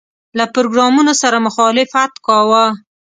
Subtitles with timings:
[0.37, 2.65] له پروګرامونو سره مخالفت کاوه.